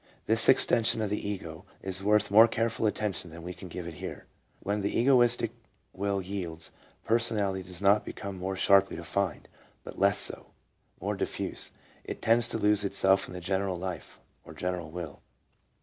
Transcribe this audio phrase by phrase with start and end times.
[0.25, 3.93] This extension of the ego is worth more careful attention than we can give it
[4.01, 4.25] here.
[4.59, 5.51] When the egoistic
[5.93, 6.71] will yields,
[7.05, 9.47] personality does not become more sharply defined,
[9.83, 10.53] but less so;
[10.99, 11.71] more diffuse,
[12.03, 15.21] it tends to lose itself in the general life, or general will.